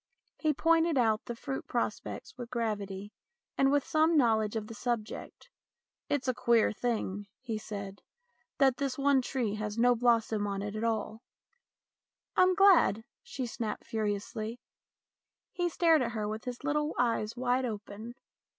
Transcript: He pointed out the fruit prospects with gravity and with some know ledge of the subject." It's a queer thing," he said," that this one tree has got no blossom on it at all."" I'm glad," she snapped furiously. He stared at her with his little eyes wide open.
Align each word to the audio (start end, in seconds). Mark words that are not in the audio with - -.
He 0.39 0.51
pointed 0.51 0.97
out 0.97 1.25
the 1.25 1.35
fruit 1.35 1.67
prospects 1.67 2.35
with 2.35 2.49
gravity 2.49 3.13
and 3.55 3.71
with 3.71 3.85
some 3.85 4.17
know 4.17 4.37
ledge 4.37 4.55
of 4.55 4.65
the 4.65 4.73
subject." 4.73 5.47
It's 6.09 6.27
a 6.27 6.33
queer 6.33 6.71
thing," 6.71 7.27
he 7.39 7.59
said," 7.59 8.01
that 8.57 8.77
this 8.77 8.97
one 8.97 9.21
tree 9.21 9.53
has 9.53 9.75
got 9.75 9.81
no 9.83 9.95
blossom 9.95 10.47
on 10.47 10.63
it 10.63 10.75
at 10.75 10.83
all."" 10.83 11.21
I'm 12.35 12.55
glad," 12.55 13.03
she 13.21 13.45
snapped 13.45 13.83
furiously. 13.85 14.59
He 15.51 15.69
stared 15.69 16.01
at 16.01 16.13
her 16.13 16.27
with 16.27 16.45
his 16.45 16.63
little 16.63 16.95
eyes 16.97 17.35
wide 17.37 17.65
open. 17.65 18.15